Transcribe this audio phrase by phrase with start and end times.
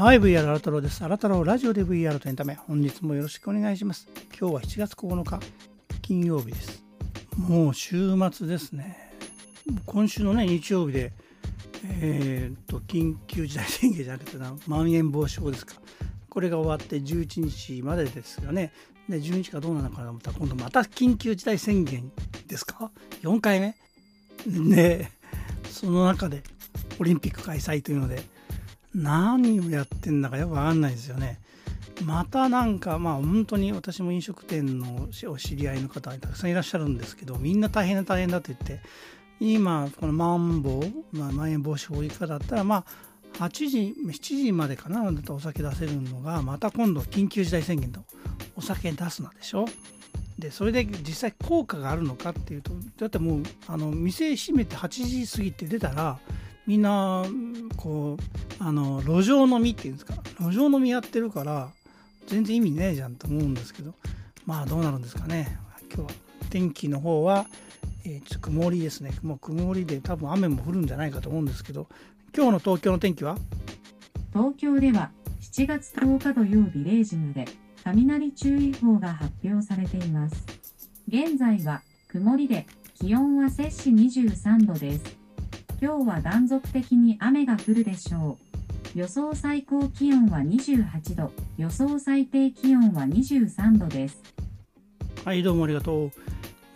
[0.00, 1.04] はい、VR アラタロです。
[1.04, 2.54] アラタロラジオで VR とエンタメ。
[2.54, 4.08] 本日もよろしくお願いします。
[4.28, 5.40] 今日は7月9日、
[6.00, 6.82] 金曜日です。
[7.36, 8.96] もう週末ですね。
[9.84, 11.12] 今週のね、日曜日で、
[12.00, 15.74] えー、っと、緊急事態宣言じゃなくてな、まん延防止法ですか。
[16.30, 18.72] これが終わって11日までですよね。
[19.06, 22.10] で、12日かどうなのかなと思ったら、今度また緊急事態宣言
[22.46, 22.90] ですか
[23.20, 23.76] ?4 回目？
[24.46, 25.10] で、
[25.70, 26.42] その中で
[26.98, 28.39] オリンピック開催というので、
[28.94, 31.38] 何をやってんだかよくわかんないですよね。
[32.04, 38.80] またなんかまあ本当に私も飲食店のお知り合いの方たくさんいらっしゃるんですけどみんな大変だ大変だって言って
[39.38, 42.84] 今このまん防、まあ、まん延防止法以下だったらま
[43.38, 44.12] あ8時7
[44.44, 48.00] 時までかなだとお酒出せるのがまた今度緊急事態宣言と
[48.56, 49.66] お酒出すなでしょ？
[50.38, 56.18] でそれで実際効果があるのかっていうとだってもうあの店閉めて8時過ぎて出たら
[56.66, 57.24] みんな
[57.76, 60.14] こうあの路上飲みっていうんですか？
[60.38, 61.70] 路上飲みやってるから
[62.26, 63.94] 全然意味ねえじゃんと思うんですけど
[64.46, 65.58] まあどうなるんですかね？
[65.92, 66.18] 今日は
[66.50, 67.46] 天気の方は、
[68.04, 69.10] えー、ちょっと曇りですね。
[69.22, 71.88] もう曇りで多分雨も降るんじゃないかと思うんですけど
[72.36, 73.36] 今日の東京の天気は？
[74.32, 77.46] 東京では7月10日土曜日0時まで
[77.82, 80.44] 雷注意報が発表されています。
[81.08, 82.66] 現在は曇りで
[83.00, 85.19] 気温は摂氏23度です。
[85.82, 88.36] 今日は断続的に雨が降るでしょ
[88.94, 88.98] う。
[88.98, 94.20] 予想最高気温は28度、予想最低気温は23度です。
[95.24, 96.12] はい、どうもありがとう。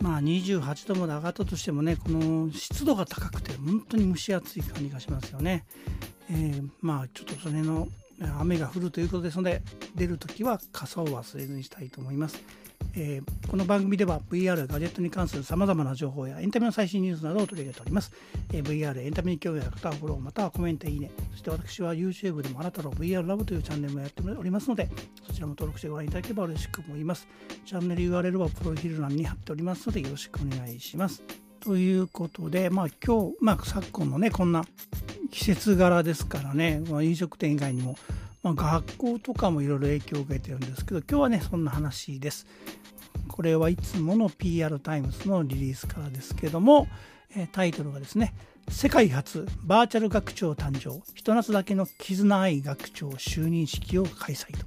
[0.01, 5.65] まあ28度まで上がったとしてもね、この湿度が高くて本当に蒸し暑い感じがしますよね。
[6.31, 7.87] えー、まあちょっとそれの
[8.39, 9.61] 雨が降るということですので、
[9.93, 12.41] 出るときは傘を忘れずにしたいと思います。
[12.95, 18.11] えー、この番組では VR ガジェットに関するさまざまな情報やエンタメの最新ニュースなどを取り上げております。
[18.53, 21.11] えー、VR、エンタメに興味ある方はフォローまたはコメント、いいね。
[21.31, 24.89] そして私は YouTube でもあなたの VR ラブというチャンネルもやっておりますので、
[25.27, 27.27] そちらも登録してご覧いただければ嬉しく思います。
[27.65, 31.23] チャンネル URL はプロフィール欄に貼っておりますのでよろしくお願いします。
[31.59, 34.63] ということで、まあ今日、まあ昨今のね、こんな
[35.31, 37.97] 季節柄ですからね、まあ、飲食店以外にも、
[38.45, 42.45] まあ、学校とかもいろいろ影響を受けてるんですけど、今日はね、そんな話です。
[43.27, 46.87] これはいつもの PR タイムズのリリースからですけども、
[47.35, 48.35] えタイトルがですね、
[48.69, 54.65] 世界初バーチャル学長誕生、ひと夏だけの絆愛学長就任式を開催と。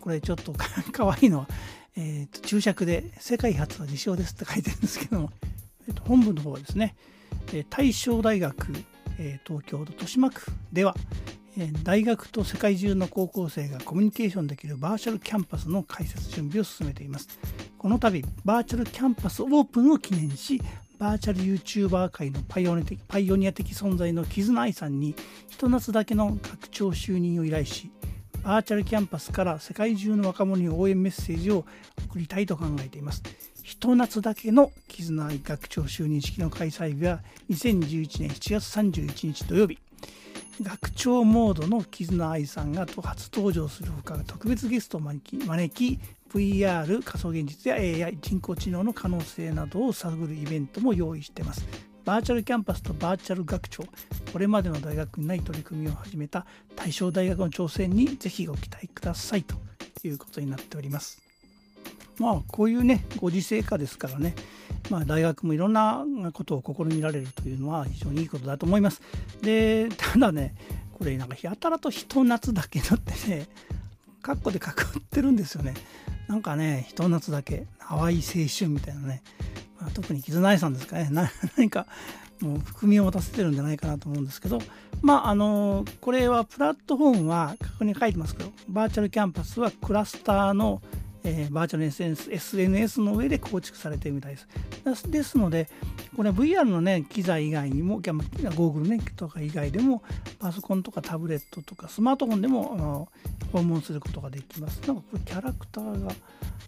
[0.00, 0.54] これちょっと
[0.92, 1.48] かわいいのは、
[1.96, 5.30] えー、と注釈で世界初は自称ですって書いてるんですけども、
[5.88, 6.96] えー、と本文の方はですね、
[7.68, 8.72] 大正大学、
[9.18, 10.42] え、東京都豊島区
[10.72, 10.96] では、
[11.84, 17.28] 大学と世界中の高校生がコミュニケーションできるバーチャルキャンパスの開設準備を進めています。
[17.78, 20.60] この度、バーチャルキャンパスオープンを記念し、
[20.98, 25.14] バーチャル YouTuber 界のパイオニア的パイオニア的存在の絆愛さんに、
[25.48, 27.90] ひと夏だけの学長就任を依頼し、
[28.42, 31.64] バーチャルキャンパスから世界中の若者に応援メッセージを
[32.08, 33.22] 送りたいと考えています。
[33.62, 39.78] ひと夏だけの絆愛学長就任式の開催日は2011年7月31日土曜日。
[40.62, 45.98] 学長モードの絆愛さんが初登場するほか特別ゲストを招き招き
[46.32, 51.66] VR 仮想現実や AI 人工知能の可能性などを探るイベントも用意しています。
[52.04, 53.82] バーチャルキャンパスとバーチャル学長
[54.32, 56.44] これまでの大学にない取り組みを始めた
[56.76, 59.56] 対象大学の挑戦にぜひご期待くださいと
[60.04, 61.23] いうことになっております。
[62.18, 64.34] まあこういうねご時世下ですからね
[64.90, 69.00] まあ、大学もいろんなことを試みられるというのは非常にいいことだと思います。
[69.42, 70.54] で、ただね、
[70.92, 73.48] これなんかやたらとひと夏だけだってね、
[74.22, 75.74] カッコでかくってるんですよね。
[76.28, 79.22] なんかね、ひと夏だけ、淡い青春みたいなね、
[79.80, 81.08] まあ、特に絆愛さんですかね、
[81.56, 81.86] 何か
[82.40, 84.60] もう含みを持たせてるんじゃないかなと思うんですけど、
[85.00, 90.82] まあ、あのこれはプラットフォームは、ここに書いてますけど、バーチャルキャンパスはクラスターの
[91.24, 95.10] えー、バーチャル SNS, SNS の上で構築されているみたいです。
[95.10, 95.68] ですので、
[96.14, 100.02] これ VR のね、機材以外にも、ゴーグルね、とか以外でも、
[100.38, 103.08] パソコンとかタブレットとかスマートフォンでも
[103.52, 104.80] 訪問することができます。
[104.86, 106.12] なんかこれキャラクターが、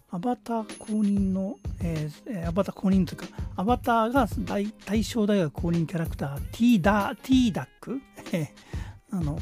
[0.09, 8.01] アバター公認の、えー、アバター公認というか、アバターが大大正大学公認キャラクター、T ダ T ダック？
[9.11, 9.39] あの、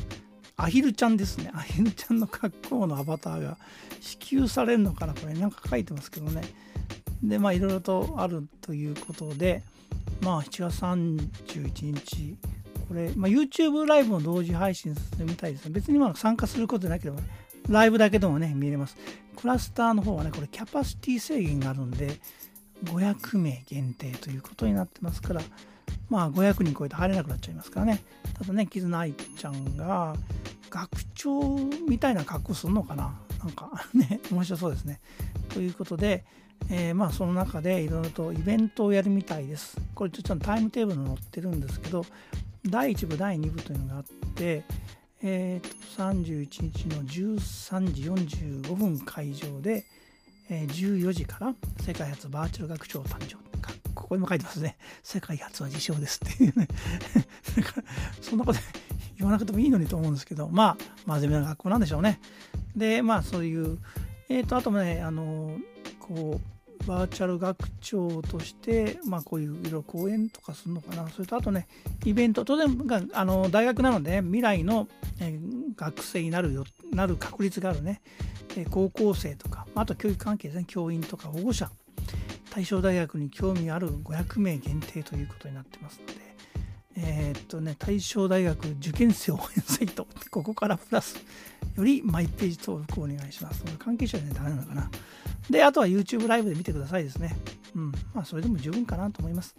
[0.58, 1.52] アヒルちゃんですね。
[1.54, 3.58] アヒルちゃんの格好のアバターが
[4.00, 6.42] 支給されるのかなこれなんか書いてますけどね。
[7.24, 9.64] で、まあいろいろとあるということで、
[10.22, 12.38] まあ7月31日、
[12.88, 15.72] これ、まあ、YouTube ライブも同時配信するみたいですね。
[15.72, 17.20] 別にまあ参加することでなければ、
[17.68, 18.96] ライブだけでもね、見れます。
[19.36, 22.20] クラスターの方はね、これキャパシティ制限があるんで、
[22.84, 25.42] 500名限定ということになってますから、
[26.10, 28.04] まあ500人超えて入れなくなっちゃいますからね。
[28.38, 30.16] ただね、絆愛ちゃんが、
[30.70, 31.42] 学長
[31.88, 35.00] みたいな格好するのかななんかね面白そうですね。
[35.50, 36.26] ということで、
[36.70, 39.78] えー、まあその中でいろいろとイベントをやるみたいです。
[39.94, 42.06] これちょっとタイムテーブルに載ってるんですけど
[42.66, 44.04] 第1部第2部というのがあっ
[44.34, 44.64] て、
[45.22, 49.86] えー、と31日の13時45分会場で、
[50.50, 53.38] えー、14時から世界初バーチャル学長誕生
[54.06, 54.78] ここにも書いてますね。
[55.02, 56.68] 世界初は自称ですっていうね。
[57.58, 57.84] だから
[58.22, 58.60] そんなこと
[59.18, 60.48] 言わなくてもいいのにと思うんですけど。
[60.48, 62.20] まあ真面目な学校なんでしょうね。
[62.76, 63.80] でまあそういう
[64.30, 65.58] えっ、ー、とあともねあの
[66.00, 71.68] こうバーチャル学長として、まあ、こういういろいろ講演とかするのかな、それとあとね、
[72.06, 74.88] イベント、当然あの大学なので、未来の、
[75.20, 75.40] え
[75.76, 78.02] 学生になるよなる確率があるね、
[78.56, 81.72] え高校生とか、あと教育関係ですね、教員とか保護者、
[82.56, 86.14] 対象大学に興味ある500名限定ということになってますので、
[86.96, 91.18] えー、っとね、対象大学受験生応援サイト、ここからプラス、
[91.76, 93.62] よりマイページ登録をお願いします。
[93.78, 94.90] 関係者じゃダメなのかな。
[95.50, 97.36] で、あとは YouTube ライブで見てくださいですね。
[97.76, 97.92] うん。
[98.14, 99.54] まあ、それでも十分かなと思います。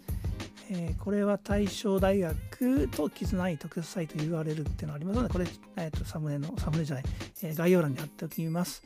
[0.71, 5.45] えー、これは対象大学と絆い特設サイト URL っていうのがありますので、これ、
[5.75, 7.03] えー、とサムネの、サムネじゃない、
[7.43, 8.81] えー、概要欄に貼っておきます。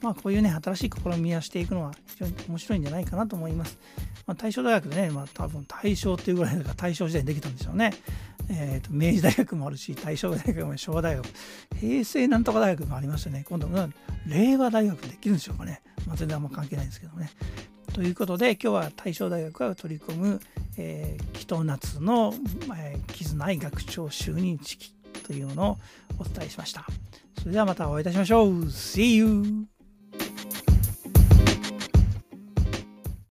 [0.00, 3.78] まあ、こういうね、新しい試みをしていくのは非常に面白いんじゃないかなと思います。
[4.26, 7.94] まあ、大正大学でね、まあ、多分大正っていうぐらいだから大正時代にできたんでしょうね。
[8.50, 11.26] えーと、明治大学もあるし、大正大学も昭和大学、
[11.78, 13.88] 平成なんとか大学もありましてね、今度、は
[14.26, 15.82] 令和大学できるんでしょうかね。
[16.06, 17.30] まあ、全然あんま関係ないんですけどね。
[17.92, 20.40] ということで、今日は大正大学が取り込む、
[20.76, 22.34] えー、紀夏の、
[22.76, 24.94] えー、絆い学長就任式
[25.26, 25.78] というのを
[26.18, 26.86] お伝えしました。
[27.38, 28.64] それではまたお会いいたしましょう。
[28.66, 29.77] See you!